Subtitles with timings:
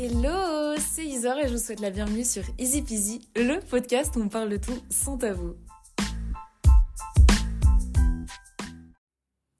[0.00, 4.20] Hello, c'est Isor et je vous souhaite la bienvenue sur Easy Peasy, le podcast où
[4.20, 5.56] on parle de tout sans tabou.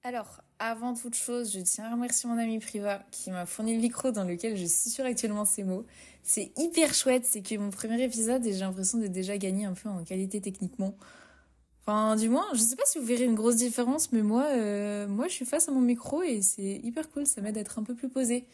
[0.05, 3.81] Alors, avant toute chose, je tiens à remercier mon ami Priva qui m'a fourni le
[3.81, 5.85] micro dans lequel je sur actuellement ces mots.
[6.23, 9.75] C'est hyper chouette, c'est que mon premier épisode et j'ai l'impression de déjà gagner un
[9.75, 10.95] peu en qualité techniquement.
[11.83, 15.09] Enfin, du moins, je sais pas si vous verrez une grosse différence, mais moi, euh,
[15.09, 17.81] moi, je suis face à mon micro et c'est hyper cool, ça m'aide à être
[17.81, 18.47] un peu plus posé.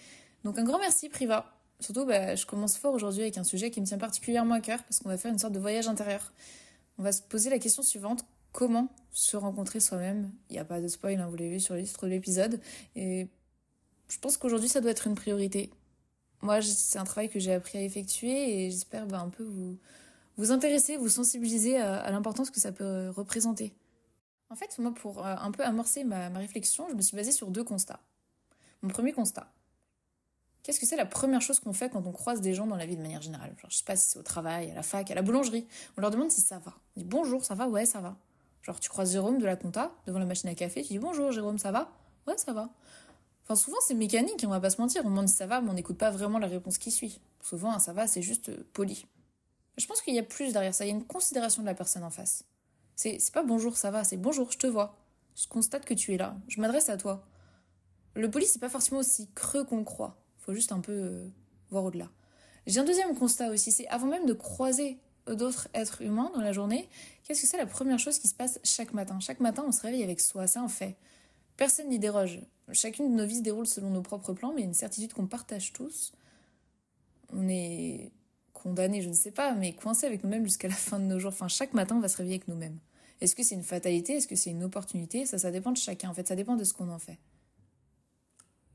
[0.44, 1.54] Donc un grand merci Priva.
[1.80, 4.82] Surtout, bah, je commence fort aujourd'hui avec un sujet qui me tient particulièrement à cœur
[4.84, 6.32] parce qu'on va faire une sorte de voyage intérieur.
[6.98, 10.30] On va se poser la question suivante comment se rencontrer soi-même?
[10.48, 12.60] Il n'y a pas de spoil, hein, vous l'avez vu sur le de l'épisode.
[12.96, 13.28] Et
[14.08, 15.70] je pense qu'aujourd'hui, ça doit être une priorité.
[16.40, 19.76] Moi, c'est un travail que j'ai appris à effectuer et j'espère bah, un peu vous,
[20.36, 23.74] vous intéresser, vous sensibiliser à, l'importance que ça peut représenter.
[24.50, 27.50] En fait, moi, pour euh, un peu amorcer ma réflexion, je me suis basée sur
[27.50, 28.00] deux constats.
[28.82, 29.50] Mon premier constat,
[30.64, 32.86] Qu'est-ce que c'est la première chose qu'on fait quand on croise des gens dans la
[32.86, 33.54] vie de manière générale?
[33.68, 35.66] Je sais pas si c'est au travail, à la fac, à la boulangerie.
[35.98, 36.72] On leur demande si ça va.
[36.96, 37.68] On dit bonjour, ça va?
[37.68, 38.16] Ouais, ça va.
[38.62, 41.32] Genre, tu croises Jérôme de la compta devant la machine à café, tu dis bonjour
[41.32, 41.92] Jérôme, ça va?
[42.26, 42.70] Ouais, ça va.
[43.42, 45.02] Enfin, souvent, c'est mécanique, on va pas se mentir.
[45.04, 47.20] On demande si ça va, mais on n'écoute pas vraiment la réponse qui suit.
[47.42, 49.06] Souvent, ça va, c'est juste euh, poli.
[49.76, 50.86] Je pense qu'il y a plus derrière ça.
[50.86, 52.44] Il y a une considération de la personne en face.
[52.96, 54.96] C'est pas bonjour, ça va, c'est bonjour, je te vois.
[55.36, 56.36] Je constate que tu es là.
[56.48, 57.26] Je m'adresse à toi.
[58.14, 61.28] Le poli, c'est pas forcément aussi creux qu'on croit faut juste un peu euh,
[61.70, 62.10] voir au-delà.
[62.66, 66.52] J'ai un deuxième constat aussi, c'est avant même de croiser d'autres êtres humains dans la
[66.52, 66.88] journée,
[67.22, 69.20] qu'est-ce que c'est la première chose qui se passe chaque matin?
[69.20, 70.96] Chaque matin, on se réveille avec soi, c'est un fait.
[71.56, 72.40] Personne n'y déroge.
[72.72, 75.72] Chacune de nos vies se déroule selon nos propres plans, mais une certitude qu'on partage
[75.72, 76.12] tous.
[77.32, 78.12] On est
[78.52, 81.32] condamné, je ne sais pas, mais coincé avec nous-mêmes jusqu'à la fin de nos jours.
[81.32, 82.78] Enfin, chaque matin, on va se réveiller avec nous-mêmes.
[83.20, 84.14] Est-ce que c'est une fatalité?
[84.14, 85.26] Est-ce que c'est une opportunité?
[85.26, 86.10] Ça, ça dépend de chacun.
[86.10, 87.18] En fait, ça dépend de ce qu'on en fait.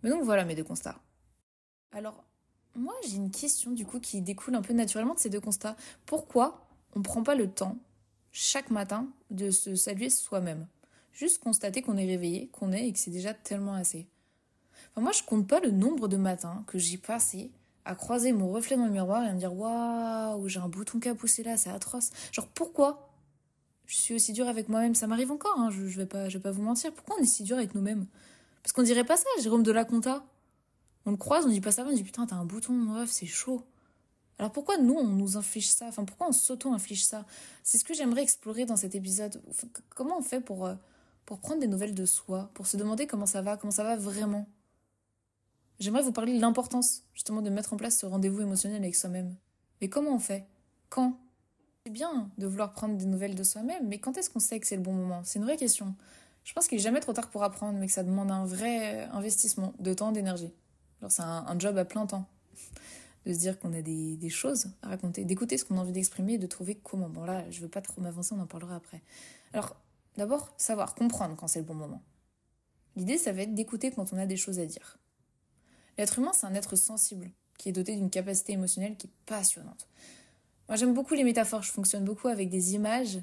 [0.03, 0.99] Mais donc voilà mes deux constats.
[1.91, 2.23] Alors,
[2.75, 5.75] moi, j'ai une question du coup qui découle un peu naturellement de ces deux constats.
[6.05, 7.77] Pourquoi on ne prend pas le temps,
[8.31, 10.67] chaque matin, de se saluer soi-même?
[11.11, 14.07] Juste constater qu'on est réveillé, qu'on est et que c'est déjà tellement assez.
[14.91, 17.51] Enfin, moi, je compte pas le nombre de matins que j'ai passé
[17.85, 20.99] à croiser mon reflet dans le miroir et à me dire Waouh, j'ai un bouton
[20.99, 22.11] qui a poussé là, c'est atroce.
[22.31, 23.09] Genre, pourquoi?
[23.87, 26.61] Je suis aussi dur avec moi-même Ça m'arrive encore, hein, je, je, vais pas, vous
[26.61, 26.93] mentir.
[26.93, 28.05] Pourquoi on est si dur avec nous-mêmes?
[28.61, 29.87] Parce qu'on dirait pas ça, Jérôme de la.
[31.05, 33.25] On le croise, on dit pas ça, on dit putain, t'as un bouton, meuf, c'est
[33.25, 33.63] chaud.
[34.37, 35.87] Alors pourquoi nous, on nous inflige ça?
[35.87, 37.25] Enfin, pourquoi on s'auto-inflige ça?
[37.61, 39.41] C'est ce que j'aimerais explorer dans cet épisode.
[39.95, 40.75] Comment on fait pour, euh,
[41.25, 43.97] pour prendre des nouvelles de soi Pour se demander comment ça va, comment ça va
[43.97, 44.47] vraiment?
[45.79, 49.35] J'aimerais vous parler de l'importance, justement, de mettre en place ce rendez-vous émotionnel avec soi-même.
[49.81, 50.45] Mais comment on fait?
[50.89, 51.17] Quand?
[51.85, 54.67] C'est bien de vouloir prendre des nouvelles de soi-même, mais quand est-ce qu'on sait que
[54.67, 55.21] c'est le bon moment?
[55.23, 55.95] C'est une vraie question.
[56.43, 59.03] Je pense qu'il n'est jamais trop tard pour apprendre, mais que ça demande un vrai
[59.11, 60.51] investissement de temps, d'énergie
[61.07, 62.27] c'est un, job à plein temps.
[63.25, 66.33] De se dire qu'on a des, choses à raconter, d'écouter ce qu'on a envie d'exprimer
[66.33, 67.09] et de trouver comment.
[67.09, 69.01] Bon, là, je veux pas trop m'avancer, on en parlera après.
[69.53, 69.75] Alors,
[70.17, 72.01] d'abord, savoir, comprendre quand c'est le bon moment.
[72.95, 74.97] L'idée, ça va être d'écouter quand on a des choses à dire.
[75.97, 79.87] L'être humain, c'est un être sensible, qui est doté d'une capacité émotionnelle qui est passionnante.
[80.67, 83.19] Moi, j'aime beaucoup les métaphores, je fonctionne beaucoup avec des images,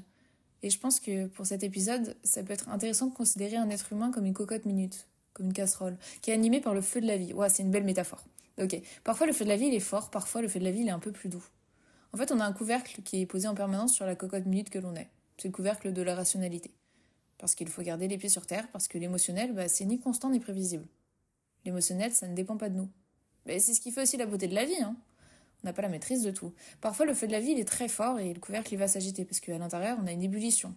[0.63, 3.93] et je pense que pour cet épisode, ça peut être intéressant de considérer un être
[3.93, 5.07] humain comme une cocotte minute,
[5.37, 7.31] comme une casserole, qui est animée par le feu de la vie.
[7.33, 8.25] Ouais, c'est une belle métaphore.
[8.59, 8.81] Ok.
[9.03, 10.81] Parfois le feu de la vie il est fort, parfois le feu de la vie
[10.81, 11.45] il est un peu plus doux.
[12.13, 14.69] En fait, on a un couvercle qui est posé en permanence sur la cocotte minute
[14.69, 15.09] que l'on est.
[15.37, 16.71] C'est le couvercle de la rationalité.
[17.37, 20.31] Parce qu'il faut garder les pieds sur terre, parce que l'émotionnel, bah, c'est ni constant
[20.31, 20.87] ni prévisible.
[21.65, 22.89] L'émotionnel, ça ne dépend pas de nous.
[23.45, 24.95] Mais c'est ce qui fait aussi la beauté de la vie, hein.
[25.63, 26.53] On n'a pas la maîtrise de tout.
[26.81, 28.87] Parfois, le feu de la vie, il est très fort et le couvercle, il va
[28.87, 30.73] s'agiter, parce qu'à l'intérieur, on a une ébullition.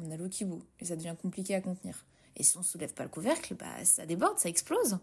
[0.00, 2.04] On a l'eau qui bout, et ça devient compliqué à contenir.
[2.36, 4.98] Et si on soulève pas le couvercle, bah, ça déborde, ça explose.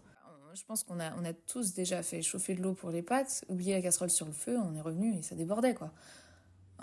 [0.54, 3.44] Je pense qu'on a, on a tous déjà fait chauffer de l'eau pour les pâtes,
[3.48, 5.92] oublié la casserole sur le feu, on est revenu et ça débordait, quoi.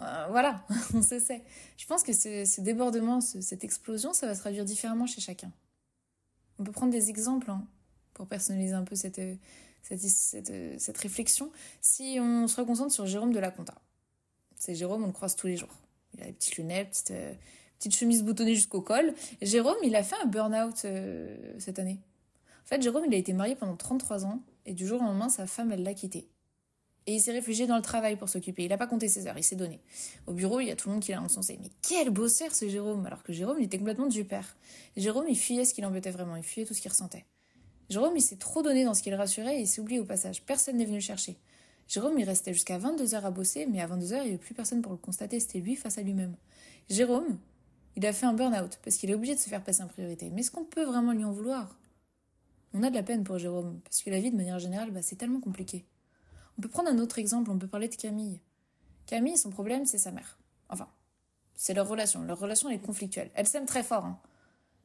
[0.01, 1.43] Euh, voilà, on se sait.
[1.77, 5.51] Je pense que ce, débordement, cette explosion, ça va se traduire différemment chez chacun.
[6.57, 7.63] On peut prendre des exemples hein,
[8.13, 9.21] pour personnaliser un peu cette,
[9.83, 11.51] cette, cette, réflexion.
[11.81, 13.75] Si on se reconcentre sur Jérôme de la Conta.
[14.55, 15.73] C'est Jérôme, on le croise tous les jours.
[16.13, 17.33] Il a des petites lunettes, petites, euh,
[17.79, 19.13] petite chemise boutonnée jusqu'au col.
[19.41, 21.99] Jérôme, il a fait un burn-out euh, cette année.
[22.65, 25.29] En fait, Jérôme, il a été marié pendant 33 ans et du jour au lendemain,
[25.29, 26.27] sa femme, elle l'a quitté.
[27.07, 28.65] Et il s'est réfugié dans le travail pour s'occuper.
[28.65, 29.79] Il n'a pas compté ses heures, il s'est donné.
[30.27, 31.57] Au bureau, il y a tout le monde qui l'a encensé.
[31.61, 34.55] Mais quel bosseur ce Jérôme Alors que Jérôme, il était complètement du père.
[34.95, 37.25] Jérôme, il fuyait ce qui l'embêtait vraiment, il fuyait tout ce qu'il ressentait.
[37.89, 40.43] Jérôme, il s'est trop donné dans ce qu'il rassurait et il s'est oublié au passage.
[40.43, 41.39] Personne n'est venu le chercher.
[41.87, 44.37] Jérôme, il restait jusqu'à 22 heures à bosser, mais à 22 heures, il n'y avait
[44.37, 46.35] plus personne pour le constater, c'était lui face à lui-même.
[46.91, 47.39] Jérôme,
[47.95, 50.29] il a fait un burn-out parce qu'il est obligé de se faire passer en priorité.
[50.29, 51.75] Mais est-ce qu'on peut vraiment lui en vouloir?
[52.73, 55.01] On a de la peine pour Jérôme parce que la vie, de manière générale, bah,
[55.01, 55.85] c'est tellement compliqué.
[56.57, 58.39] On peut prendre un autre exemple, on peut parler de Camille.
[59.05, 60.37] Camille, son problème, c'est sa mère.
[60.69, 60.87] Enfin,
[61.55, 62.21] c'est leur relation.
[62.23, 63.31] Leur relation, est conflictuelle.
[63.33, 64.05] Elles s'aiment très fort.
[64.05, 64.19] Hein.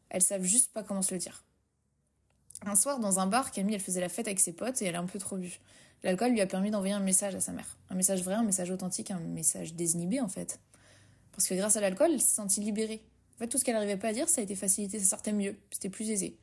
[0.09, 1.45] Elles savent juste pas comment se le dire.
[2.65, 4.97] Un soir, dans un bar, Camille, elle faisait la fête avec ses potes et elle
[4.97, 5.61] a un peu trop bu.
[6.03, 7.77] L'alcool lui a permis d'envoyer un message à sa mère.
[7.91, 10.61] Un message vrai, un message authentique, un message désinhibé, en fait.
[11.35, 13.03] Parce que grâce à l'alcool, elle s'est sentie libérée.
[13.35, 15.33] En fait, tout ce qu'elle n'arrivait pas à dire, ça a été facilité, ça sortait
[15.33, 16.39] mieux, c'était plus aisé.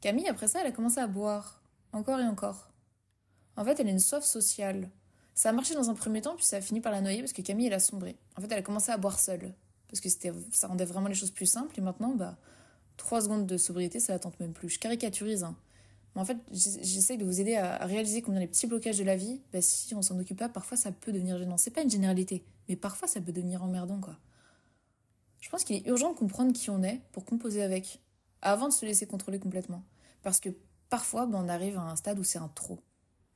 [0.00, 1.60] Camille, après ça, elle a commencé à boire.
[1.92, 2.70] Encore et encore.
[3.56, 4.90] En fait, elle a une soif sociale.
[5.34, 7.32] Ça a marché dans un premier temps, puis ça a fini par la noyer parce
[7.32, 8.16] que Camille, elle a sombré.
[8.36, 9.54] En fait, elle a commencé à boire seule.
[9.88, 10.08] Parce que
[10.52, 11.78] ça rendait vraiment les choses plus simples.
[11.78, 12.36] Et maintenant, bah,
[12.96, 14.68] trois secondes de sobriété, ça la tente même plus.
[14.68, 15.42] Je caricaturise.
[15.44, 15.56] Hein.
[16.16, 19.40] En fait, j'essaye de vous aider à, réaliser combien les petits blocages de la vie,
[19.52, 21.56] bah, si on s'en occupe pas, parfois ça peut devenir gênant.
[21.56, 24.16] C'est pas une généralité, mais parfois ça peut devenir emmerdant, quoi.
[25.40, 28.00] Je pense qu'il est urgent de comprendre qui on est pour composer avec,
[28.42, 29.82] avant de se laisser contrôler complètement.
[30.22, 30.50] Parce que
[30.90, 32.80] parfois, bah, on arrive à un stade où c'est un trop.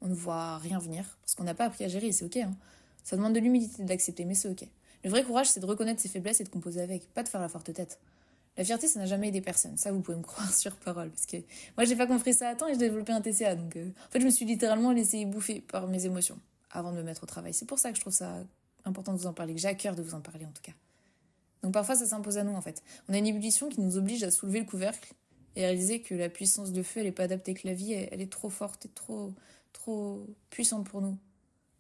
[0.00, 2.36] On ne voit rien venir, parce qu'on n'a pas appris à gérer, c'est ok.
[2.36, 2.56] Hein.
[3.04, 4.66] Ça demande de l'humilité de l'accepter, mais c'est ok.
[5.04, 7.40] Le vrai courage, c'est de reconnaître ses faiblesses et de composer avec, pas de faire
[7.40, 8.00] la forte tête.
[8.56, 9.76] La fierté, ça n'a jamais aidé personne.
[9.76, 11.10] Ça, vous pouvez me croire sur parole.
[11.10, 11.38] Parce que
[11.76, 13.56] moi, j'ai pas compris ça à temps et j'ai développé un TCA.
[13.56, 16.38] Donc, euh, en fait, je me suis littéralement laissé bouffer par mes émotions
[16.70, 17.52] avant de me mettre au travail.
[17.52, 18.44] C'est pour ça que je trouve ça
[18.84, 20.62] important de vous en parler, que j'ai à cœur de vous en parler en tout
[20.62, 20.72] cas.
[21.62, 22.82] Donc, parfois, ça s'impose à nous en fait.
[23.08, 25.14] On a une ébullition qui nous oblige à soulever le couvercle
[25.56, 27.92] et à réaliser que la puissance de feu, elle n'est pas adaptée, que la vie,
[27.92, 29.32] elle, est trop forte et trop,
[29.72, 31.16] trop puissante pour nous.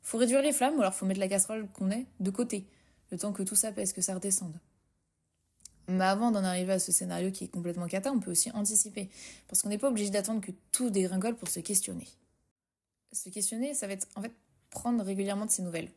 [0.02, 2.66] Faut réduire les flammes ou alors faut mettre la casserole qu'on est de côté,
[3.10, 4.58] le temps que tout ça pèse, que ça redescende.
[5.88, 9.10] Mais avant d'en arriver à ce scénario qui est complètement cata, on peut aussi anticiper.
[9.48, 12.08] Parce qu'on n'est pas obligé d'attendre que tout dégringole pour se questionner.
[13.12, 14.32] Se questionner, ça va être en fait
[14.70, 15.90] prendre régulièrement de ces nouvelles.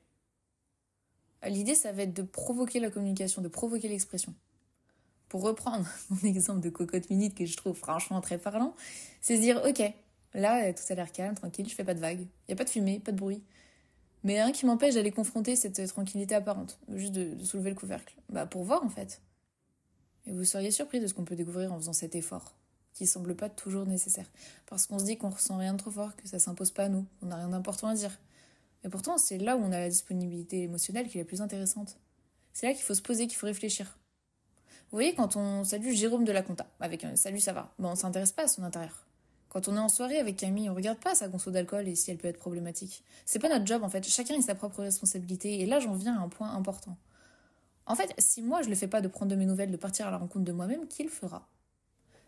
[1.46, 4.34] L'idée, ça va être de provoquer la communication, de provoquer l'expression.
[5.30, 8.76] Pour reprendre mon exemple de cocotte minute que je trouve franchement très parlant,
[9.22, 9.82] c'est se dire, ok,
[10.34, 12.70] là, tout a l'air calme, tranquille, je fais pas de vagues, n'y a pas de
[12.70, 13.42] fumée, pas de bruit.
[14.24, 18.16] Mais rien qui m'empêche d'aller confronter cette tranquillité apparente, juste de, de soulever le couvercle.
[18.30, 19.22] Bah, pour voir en fait.
[20.28, 22.54] Et vous seriez surpris de ce qu'on peut découvrir en faisant cet effort,
[22.94, 24.30] qui semble pas toujours nécessaire.
[24.66, 26.90] Parce qu'on se dit qu'on ressent rien de trop fort, que ça s'impose pas à
[26.90, 28.20] nous, on n'a rien d'important à dire.
[28.84, 31.98] Et pourtant, c'est là où on a la disponibilité émotionnelle qui est la plus intéressante.
[32.54, 33.98] C'est là qu'il faut se poser, qu'il faut réfléchir.
[34.92, 37.90] Vous voyez, quand on salue Jérôme de la Compta, avec un salut ça va, bon,
[37.90, 39.06] on s'intéresse pas à son intérieur.
[39.50, 42.12] Quand on est en soirée avec Camille, on regarde pas sa conso d'alcool et si
[42.12, 43.04] elle peut être problématique.
[43.26, 46.18] C'est pas notre job en fait, chacun a sa propre responsabilité et là j'en viens
[46.18, 46.98] à un point important.
[47.88, 50.08] En fait, si moi je le fais pas de prendre de mes nouvelles, de partir
[50.08, 51.48] à la rencontre de moi-même, qui le fera?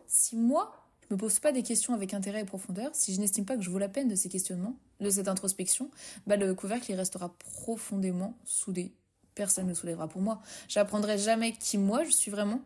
[0.06, 0.72] Si moi
[1.02, 3.62] je me pose pas des questions avec intérêt et profondeur, si je n'estime pas que
[3.62, 5.90] je vaux la peine de ces questionnements, de cette introspection,
[6.26, 8.92] bah le couvercle il restera profondément soudé.
[9.34, 10.40] Personne ne le soulèvera pour moi.
[10.68, 12.60] J'apprendrai jamais qui moi je suis vraiment,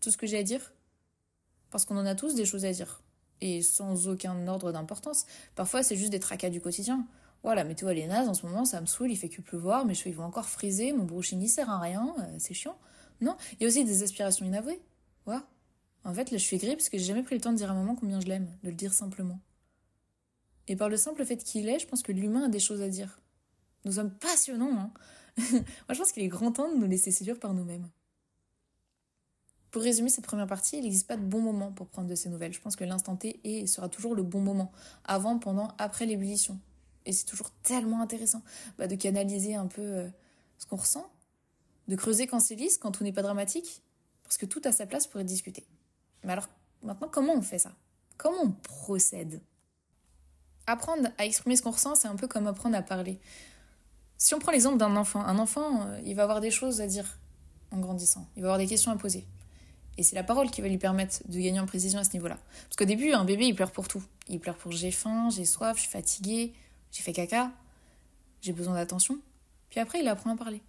[0.00, 0.72] tout ce que j'ai à dire,
[1.70, 3.02] parce qu'on en a tous des choses à dire
[3.40, 5.26] et sans aucun ordre d'importance.
[5.54, 7.06] Parfois, c'est juste des tracas du quotidien.
[7.42, 9.40] Voilà, la météo elle est naze en ce moment, ça me saoule, il fait que
[9.40, 12.54] pleuvoir, mes cheveux ils vont encore friser, mon brushing n'y sert à rien, euh, c'est
[12.54, 12.76] chiant.
[13.20, 14.80] Non, il y a aussi des aspirations inavouées.
[15.24, 15.46] Voilà.
[16.04, 17.70] En fait, là je suis gris parce que j'ai jamais pris le temps de dire
[17.70, 19.40] à maman combien je l'aime, de le dire simplement.
[20.66, 22.88] Et par le simple fait qu'il est, je pense que l'humain a des choses à
[22.88, 23.20] dire.
[23.84, 24.90] Nous sommes passionnants, hein.
[25.38, 27.88] Moi je pense qu'il est grand temps de nous laisser séduire par nous-mêmes.
[29.70, 32.30] Pour résumer cette première partie, il n'existe pas de bon moment pour prendre de ces
[32.30, 32.52] nouvelles.
[32.52, 34.72] Je pense que l'instant T est et sera toujours le bon moment.
[35.04, 36.58] Avant, pendant, après l'ébullition.
[37.08, 38.42] Et c'est toujours tellement intéressant
[38.76, 40.08] bah, de canaliser un peu euh,
[40.58, 41.10] ce qu'on ressent,
[41.88, 43.82] de creuser quand c'est lisse, quand tout n'est pas dramatique,
[44.24, 45.66] parce que tout a sa place pour être discuté.
[46.22, 46.48] Mais alors,
[46.82, 47.72] maintenant, comment on fait ça?
[48.18, 49.40] Comment on procède?
[50.66, 53.18] Apprendre à exprimer ce qu'on ressent, c'est un peu comme apprendre à parler.
[54.18, 56.86] Si on prend l'exemple d'un enfant, un enfant, euh, il va avoir des choses à
[56.86, 57.18] dire
[57.70, 59.26] en grandissant, il va avoir des questions à poser.
[59.96, 62.36] Et c'est la parole qui va lui permettre de gagner en précision à ce niveau-là.
[62.64, 64.02] Parce qu'au début, un bébé, il pleure pour tout.
[64.28, 66.52] Il pleure pour j'ai faim, j'ai soif, je suis fatigué,
[66.92, 67.50] j'ai fait caca,
[68.40, 69.18] j'ai besoin d'attention.
[69.70, 70.62] Puis après, il apprend à parler.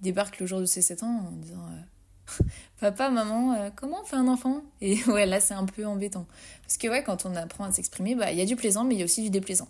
[0.00, 2.44] Il débarque le jour de ses 7 ans en disant euh,
[2.80, 4.62] Papa, maman, euh, comment on fait un enfant?
[4.80, 6.26] Et ouais, là, c'est un peu embêtant.
[6.62, 8.94] Parce que ouais, quand on apprend à s'exprimer, bah, il y a du plaisant, mais
[8.94, 9.68] il y a aussi du déplaisant.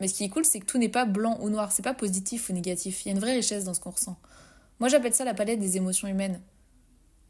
[0.00, 1.94] Mais ce qui est cool, c'est que tout n'est pas blanc ou noir, c'est pas
[1.94, 3.04] positif ou négatif.
[3.04, 4.18] Il y a une vraie richesse dans ce qu'on ressent.
[4.80, 6.40] Moi, j'appelle ça la palette des émotions humaines.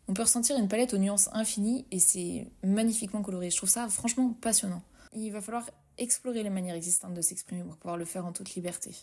[0.09, 3.51] On peut ressentir une palette aux nuances infinies et c'est magnifiquement coloré.
[3.51, 4.83] Je trouve ça franchement passionnant.
[5.15, 5.67] Il va falloir
[6.03, 8.95] explorer les manières existantes de s'exprimer pour pouvoir le faire en toute liberté.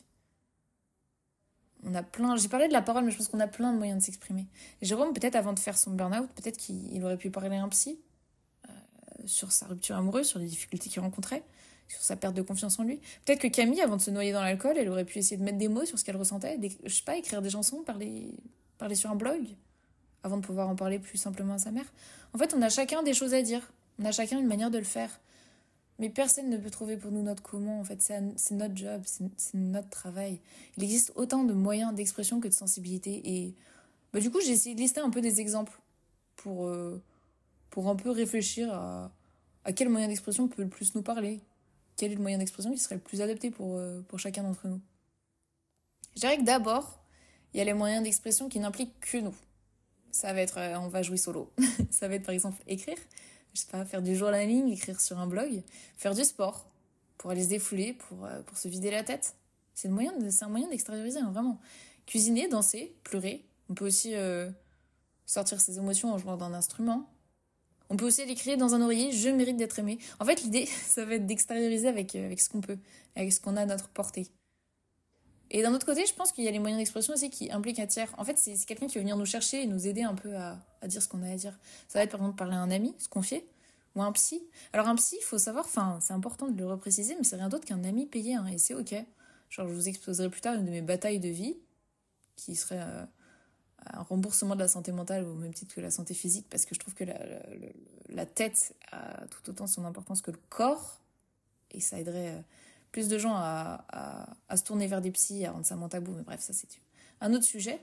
[1.83, 3.77] On a plein, j'ai parlé de la parole, mais je pense qu'on a plein de
[3.77, 4.47] moyens de s'exprimer.
[4.81, 7.99] Jérôme, peut-être avant de faire son burn-out, peut-être qu'il aurait pu parler à un psy
[8.67, 8.71] euh,
[9.25, 11.43] sur sa rupture amoureuse, sur les difficultés qu'il rencontrait,
[11.87, 12.99] sur sa perte de confiance en lui.
[13.23, 15.57] Peut-être que Camille, avant de se noyer dans l'alcool, elle aurait pu essayer de mettre
[15.57, 18.35] des mots sur ce qu'elle ressentait, je sais pas, écrire des chansons, parler,
[18.77, 19.41] parler sur un blog,
[20.23, 21.85] avant de pouvoir en parler plus simplement à sa mère.
[22.33, 23.71] En fait, on a chacun des choses à dire.
[23.99, 25.09] On a chacun une manière de le faire.
[25.99, 27.79] Mais personne ne peut trouver pour nous notre comment.
[27.79, 30.39] En fait, c'est notre job, c'est notre travail.
[30.77, 33.21] Il existe autant de moyens d'expression que de sensibilité.
[33.25, 33.55] Et
[34.13, 35.77] bah, du coup, j'ai essayé de lister un peu des exemples
[36.37, 37.03] pour, euh,
[37.69, 39.11] pour un peu réfléchir à,
[39.65, 41.41] à quel moyen d'expression peut le plus nous parler.
[41.97, 44.69] Quel est le moyen d'expression qui serait le plus adapté pour, euh, pour chacun d'entre
[44.69, 44.79] nous?
[46.15, 47.03] Je dirais que d'abord,
[47.53, 49.35] il y a les moyens d'expression qui n'impliquent que nous.
[50.11, 51.51] Ça va être, euh, on va jouer solo.
[51.91, 52.97] ça va être par exemple écrire
[53.53, 55.61] je sais pas, faire du journaling, écrire sur un blog,
[55.97, 56.67] faire du sport
[57.17, 59.35] pour aller se défouler, pour, euh, pour se vider la tête.
[59.75, 60.13] C'est un moyen
[60.69, 61.59] d'extérioriser, hein, vraiment.
[62.05, 63.45] Cuisiner, danser, pleurer.
[63.69, 64.49] On peut aussi euh,
[65.25, 67.07] sortir ses émotions en jouant d'un instrument.
[67.89, 69.97] On peut aussi aller dans un oreiller, je mérite d'être aimé.
[70.19, 72.77] En fait, l'idée, ça va être d'extérioriser avec, euh, avec ce qu'on peut,
[73.15, 74.27] avec ce qu'on a à notre portée.
[75.51, 77.79] Et d'un autre côté, je pense qu'il y a les moyens d'expression aussi qui impliquent
[77.79, 78.13] un tiers.
[78.17, 80.59] En fait, c'est quelqu'un qui va venir nous chercher et nous aider un peu à,
[80.85, 81.57] dire ce qu'on a à dire.
[81.87, 83.47] Ça va être par exemple parler à un ami, se confier,
[83.95, 84.43] ou un psy.
[84.73, 87.49] Alors un psy, il faut savoir, enfin, c'est important de le repréciser, mais c'est rien
[87.49, 88.93] d'autre qu'un ami payé, hein, et c'est ok.
[89.49, 91.57] Genre, je vous exposerai plus tard une de mes batailles de vie,
[92.35, 93.05] qui serait euh,
[93.91, 96.75] un remboursement de la santé mentale au même titre que la santé physique, parce que
[96.75, 97.05] je trouve que
[98.09, 100.99] la tête a tout autant son importance que le corps,
[101.71, 102.35] et ça aiderait...
[102.35, 102.41] Euh,
[102.91, 103.85] plus de gens à,
[104.47, 106.11] à, se tourner vers des psys, à rendre ça moins tabou.
[106.15, 106.67] Mais bref, ça c'est
[107.21, 107.79] un autre sujet.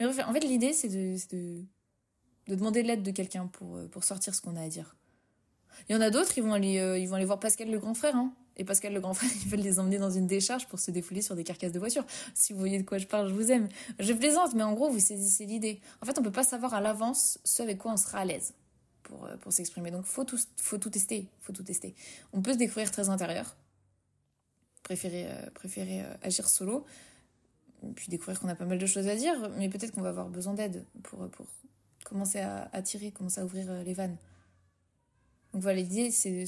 [0.00, 1.64] Mais en fait, l'idée c'est de, de,
[2.46, 4.96] de, demander l'aide de quelqu'un pour, euh, pour sortir ce qu'on a à dire.
[5.88, 7.78] Il y en a d'autres, ils vont aller, euh, ils vont aller voir Pascal le
[7.78, 8.32] grand frère, hein.
[8.56, 11.22] Et Pascal le grand frère, ils veulent les emmener dans une décharge pour se défouler
[11.22, 12.04] sur des carcasses de voitures.
[12.34, 13.68] Si vous voyez de quoi je parle, je vous aime.
[13.98, 15.80] Je plaisante, mais en gros, vous saisissez l'idée.
[16.02, 18.54] En fait, on peut pas savoir à l'avance ce avec quoi on sera à l'aise
[19.04, 19.90] pour, euh, pour s'exprimer.
[19.90, 21.28] Donc, faut tout, faut tout tester.
[21.40, 21.94] Faut tout tester.
[22.32, 23.56] On peut se découvrir très intérieur
[24.88, 25.26] préférer,
[26.00, 26.86] euh, euh, agir solo,
[27.94, 30.28] puis découvrir qu'on a pas mal de choses à dire, mais peut-être qu'on va avoir
[30.28, 31.46] besoin d'aide pour, pour
[32.04, 34.16] commencer à, tirer, commencer à ouvrir euh, les vannes.
[35.52, 36.46] Donc voilà, l'idée, c'est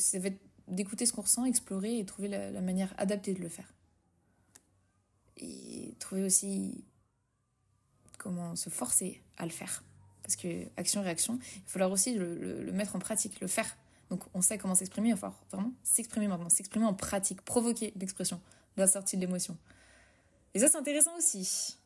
[0.68, 3.72] d'écouter ce qu'on ressent, explorer et trouver la, manière adaptée de le faire.
[5.36, 6.84] Et trouver aussi
[8.18, 9.82] comment se forcer à le faire.
[10.22, 13.76] Parce que action-réaction, il va falloir aussi le mettre en pratique, le faire.
[14.10, 18.40] Donc on sait comment s'exprimer, falloir vraiment s'exprimer maintenant, s'exprimer en pratique, provoquer l'expression,
[18.76, 19.56] la sortie de l'émotion.
[20.54, 21.78] Et ça c'est intéressant aussi.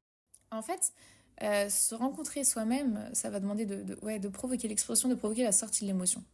[0.51, 0.93] En fait,
[1.43, 5.45] euh, se rencontrer soi-même, ça va demander de, de, ouais, de provoquer l'expression, de provoquer
[5.45, 6.25] la sortie de l'émotion.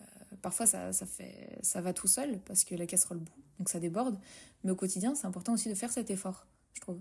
[0.00, 0.04] Euh,
[0.40, 3.80] parfois ça, ça, fait, ça va tout seul parce que la casserole bout, donc ça
[3.80, 4.18] déborde.
[4.64, 7.00] Mais au quotidien, c'est important aussi de faire cet effort, je trouve.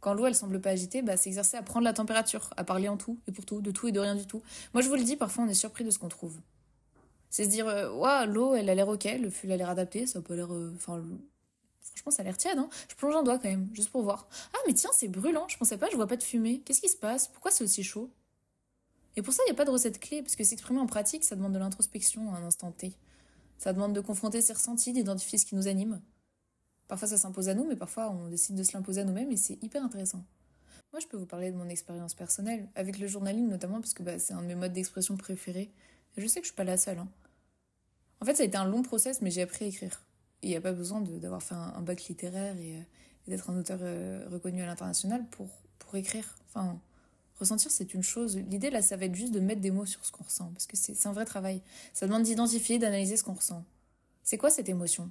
[0.00, 2.96] Quand l'eau, elle semble pas agitée, bah, s'exercer à prendre la température, à parler en
[2.96, 4.42] tout et pour tout, de tout et de rien du tout.
[4.74, 6.40] Moi, je vous le dis, parfois, on est surpris de ce qu'on trouve.
[7.32, 10.20] C'est se dire, euh, l'eau, elle a l'air ok, le fût a l'air adapté, ça
[10.20, 10.52] pas l'air.
[10.52, 11.02] Euh, enfin,
[11.80, 12.68] franchement, ça a l'air tiède, hein.
[12.90, 14.28] Je plonge un doigt quand même, juste pour voir.
[14.52, 16.60] Ah, mais tiens, c'est brûlant, je pensais pas, je vois pas de fumée.
[16.60, 17.28] Qu'est-ce qui se passe?
[17.28, 18.10] Pourquoi c'est aussi chaud?
[19.16, 21.24] Et pour ça, il n'y a pas de recette clé, parce que s'exprimer en pratique,
[21.24, 22.92] ça demande de l'introspection à un instant T.
[23.56, 26.02] Ça demande de confronter ses ressentis, d'identifier ce qui nous anime.
[26.86, 29.38] Parfois, ça s'impose à nous, mais parfois, on décide de se l'imposer à nous-mêmes, et
[29.38, 30.22] c'est hyper intéressant.
[30.92, 34.02] Moi, je peux vous parler de mon expérience personnelle, avec le journaling notamment, parce que
[34.02, 35.72] bah, c'est un de mes modes d'expression préférés.
[36.18, 36.98] Je sais que je suis pas la seule.
[36.98, 37.08] Hein.
[38.22, 40.00] En fait, ça a été un long process, mais j'ai appris à écrire.
[40.42, 42.80] Il n'y a pas besoin d'avoir fait un, un, bac littéraire et, euh,
[43.26, 45.48] d'être un auteur euh, reconnu à l'international pour,
[45.80, 46.36] pour écrire.
[46.46, 46.78] Enfin,
[47.40, 48.36] ressentir, c'est une chose.
[48.36, 50.66] L'idée, là, ça va être juste de mettre des mots sur ce qu'on ressent, parce
[50.66, 51.62] que c'est un vrai travail.
[51.94, 53.64] Ça demande d'identifier, d'analyser ce qu'on ressent.
[54.22, 55.10] C'est quoi cette émotion?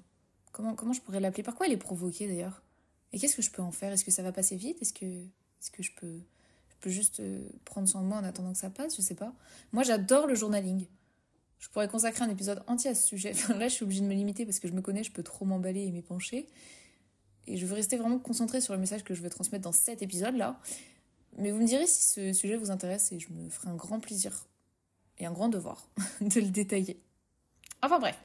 [0.53, 1.43] Comment, comment je pourrais l'appeler?
[1.43, 2.63] Par quoi elle est provoquée, d'ailleurs?
[3.11, 3.91] Et qu'est-ce que je peux en faire?
[3.91, 4.81] Est-ce que ça va passer vite?
[4.81, 6.17] Est-ce que, est que je peux,
[6.69, 8.95] je peux juste euh, prendre soin de moi en attendant que ça passe?
[8.95, 9.33] Je sais pas.
[9.73, 10.85] Moi, j'adore le journaling.
[11.61, 13.33] Je pourrais consacrer un épisode entier à ce sujet.
[13.49, 15.45] là, je suis obligée de me limiter parce que je me connais, je peux trop
[15.45, 16.47] m'emballer et m'épancher.
[17.47, 20.01] Et je veux rester vraiment concentrée sur le message que je veux transmettre dans cet
[20.01, 20.59] épisode-là.
[21.37, 23.99] Mais vous me direz si ce sujet vous intéresse et je me ferai un grand
[23.99, 24.47] plaisir
[25.19, 25.87] et un grand devoir
[26.21, 26.99] de le détailler.
[27.83, 28.17] Enfin bref,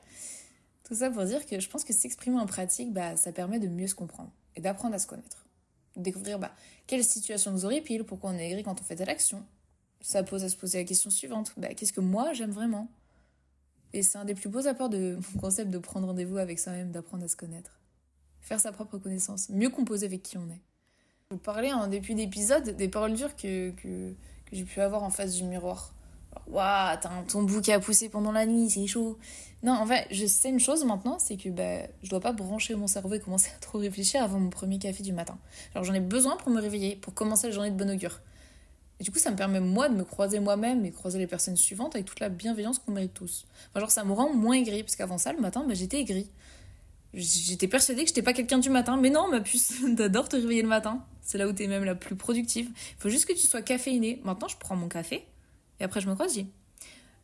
[0.84, 3.68] tout ça pour dire que je pense que s'exprimer en pratique, bah, ça permet de
[3.68, 5.46] mieux se comprendre et d'apprendre à se connaître.
[5.94, 6.54] Découvrir bah,
[6.86, 9.44] quelle situation nous aurait pile, pourquoi on est aigri quand on fait telle action.
[10.00, 12.88] Ça pose à se poser la question suivante, bah, qu'est-ce que moi j'aime vraiment?
[13.96, 16.90] Et c'est un des plus beaux apports de mon concept de prendre rendez-vous avec soi-même,
[16.90, 17.80] d'apprendre à se connaître.
[18.42, 20.60] Faire sa propre connaissance, mieux composer avec qui on est.
[21.30, 24.14] Vous parlez en début d'épisode des paroles dures que, que,
[24.52, 25.94] j'ai pu avoir en face du miroir.
[26.46, 29.18] Waouh, t'as ton bouc a poussé pendant la nuit, c'est chaud.
[29.62, 32.74] Non, en fait, je sais une chose maintenant, c'est que bah, je dois pas brancher
[32.74, 35.38] mon cerveau et commencer à trop réfléchir avant mon premier café du matin.
[35.74, 38.20] Alors j'en ai besoin pour me réveiller, pour commencer la journée de bonne augure.
[38.98, 41.56] Et du coup, ça me permet, moi, de me croiser moi-même et croiser les personnes
[41.56, 43.46] suivantes avec toute la bienveillance qu'on mérite tous.
[43.70, 46.30] Enfin, genre, ça me rend moins aigri, parce qu'avant ça, le matin, bah, j'étais aigri.
[47.12, 50.62] J'étais persuadée que j'étais pas quelqu'un du matin, mais non, ma puce, t'adores te réveiller
[50.62, 51.04] le matin.
[51.22, 52.70] C'est là où t'es même la plus productive.
[52.98, 54.20] Faut juste que tu sois caféinée.
[54.24, 55.26] Maintenant, je prends mon café,
[55.80, 56.50] et après, je me croise, je dis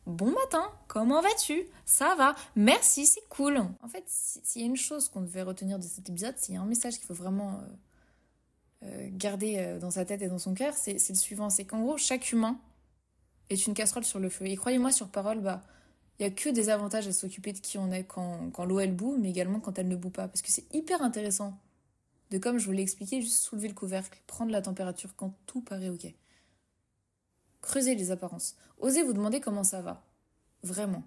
[0.05, 1.63] Bon matin, comment vas-tu?
[1.85, 3.57] Ça va Merci, c'est cool.
[3.81, 6.57] En fait, s'il y a une chose qu'on devait retenir de cet épisode, s'il y
[6.57, 7.67] a un message qu'il faut vraiment euh,
[9.11, 11.49] garder euh, dans sa tête et dans son cœur, c'est le suivant.
[11.49, 12.59] C'est qu'en gros, chaque humain
[13.49, 14.45] est une casserole sur le feu.
[14.47, 15.63] Et croyez-moi, sur parole, bah,
[16.19, 18.95] il n'y a que des avantages à s'occuper de qui on est quand, l'eau elle
[18.95, 20.27] bout, mais également quand elle ne bout pas.
[20.27, 21.57] Parce que c'est hyper intéressant
[22.31, 25.61] de, comme je vous l'ai expliqué, juste soulever le couvercle, prendre la température quand tout
[25.61, 26.13] paraît ok.
[27.61, 28.55] Creusez les apparences.
[28.79, 30.03] Osez vous demander comment ça va.
[30.63, 31.03] Vraiment.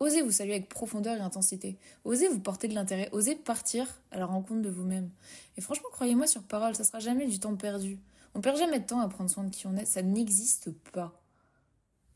[0.00, 1.76] Osez vous saluer avec profondeur et intensité.
[2.04, 3.10] Osez vous porter de l'intérêt.
[3.12, 5.10] Osez partir à la rencontre de vous-même.
[5.58, 7.98] Et franchement, croyez-moi sur parole, ça sera jamais du temps perdu.
[8.34, 9.84] On perd jamais de temps à prendre soin de qui on est.
[9.84, 11.20] Ça n'existe pas.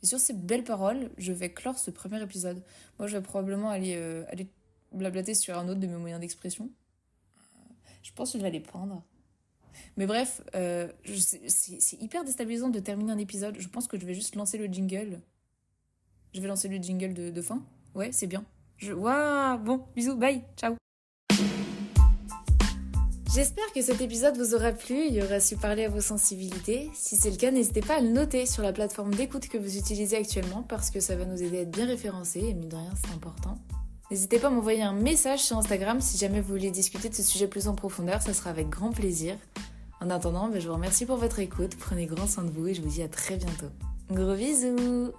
[0.03, 2.63] Et sur ces belles paroles, je vais clore ce premier épisode.
[2.99, 4.25] Moi, je vais probablement aller, euh,
[4.93, 6.71] blablater sur un autre de mes moyens d'expression.
[8.03, 9.03] Je pense que je vais les prendre.
[9.97, 10.91] Mais bref, euh,
[11.49, 13.57] c'est hyper déstabilisant de terminer un épisode.
[13.59, 15.21] Je pense que je vais juste lancer le jingle.
[16.35, 17.63] Je vais lancer le jingle de, fin.
[17.95, 18.45] Ouais, c'est bien.
[18.77, 18.93] Je...
[18.93, 20.75] Waouh Bon, bisous, bye, ciao
[23.33, 26.91] J'espère que cet épisode vous aura plu et aura su parler à vos sensibilités.
[26.95, 29.77] Si c'est le cas, n'hésitez pas à le noter sur la plateforme d'écoute que vous
[29.77, 32.77] utilisez actuellement parce que ça va nous aider à être bien référencés et mine de
[32.77, 33.59] rien, c'est important.
[34.11, 37.23] N'hésitez pas à m'envoyer un message sur Instagram si jamais vous voulez discuter de ce
[37.23, 39.37] sujet plus en profondeur, ça sera avec grand plaisir.
[40.01, 42.75] En attendant, ben, je vous remercie pour votre écoute, prenez grand soin de vous et
[42.75, 43.71] je vous dis à très bientôt.
[44.11, 45.13] Gros bisous